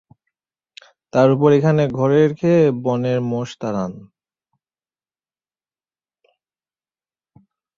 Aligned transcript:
তার 1.13 1.27
উপর 1.35 1.49
এখানে 1.59 1.83
ঘরের 1.99 2.29
খেয়ে 2.39 2.63
বনের 2.83 3.19
মোষ 3.29 3.49
তাড়ান। 3.61 3.91